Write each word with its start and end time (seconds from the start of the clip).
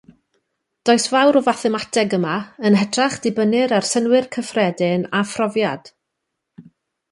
Does 0.87 1.03
fawr 1.11 1.37
o 1.41 1.43
fathemateg 1.47 2.15
yma, 2.19 2.37
yn 2.69 2.79
hytrach 2.81 3.19
dibynnir 3.27 3.75
ar 3.79 3.89
synnwyr 3.91 4.31
cyffredin 4.37 5.07
a 5.21 5.25
phrofiad. 5.35 5.95